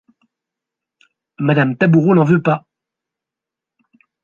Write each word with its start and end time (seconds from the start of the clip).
Madame 1.37 1.77
Taboureau 1.77 2.15
n’en 2.15 2.23
veut 2.23 2.41
pas. 2.41 2.65